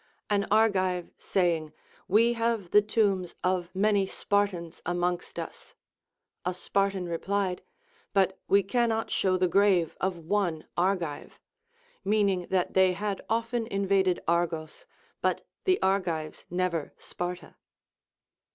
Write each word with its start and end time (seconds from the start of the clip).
An 0.31 0.47
Argive 0.49 1.11
saying, 1.19 1.73
AVe 2.09 2.33
have 2.33 2.71
the 2.71 2.81
tombs 2.81 3.35
of 3.43 3.69
many 3.75 4.07
Spartans 4.07 4.81
amongst 4.83 5.37
us; 5.37 5.75
a 6.43 6.55
Spartan 6.55 7.07
replied, 7.07 7.61
But 8.11 8.39
we 8.47 8.63
cannot 8.63 9.11
show 9.11 9.37
the 9.37 9.47
grave 9.47 9.95
of 10.01 10.17
one 10.17 10.65
Argive; 10.75 11.39
meaning 12.03 12.47
that 12.49 12.73
they 12.73 12.93
had 12.93 13.21
often 13.29 13.67
invaded 13.67 14.19
Argos, 14.27 14.87
but 15.21 15.43
the 15.65 15.79
Argives 15.83 16.47
never 16.49 16.95
Sparta. 16.97 17.53